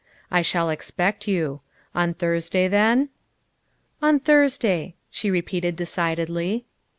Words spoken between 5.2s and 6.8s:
repeated decidedly.